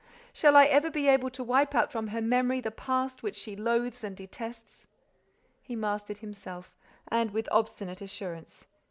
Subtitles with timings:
[0.33, 3.55] Shall I ever be able to wipe out from her memory the past which she
[3.55, 4.87] loathes and detests?"
[5.61, 6.75] He mastered himself
[7.09, 8.65] and, with obstinate assurance.